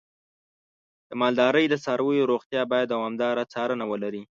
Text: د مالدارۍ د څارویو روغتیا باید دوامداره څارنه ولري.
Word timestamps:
د 1.09 1.11
مالدارۍ 1.21 1.65
د 1.69 1.75
څارویو 1.83 2.29
روغتیا 2.31 2.61
باید 2.71 2.91
دوامداره 2.93 3.43
څارنه 3.53 3.85
ولري. 3.91 4.23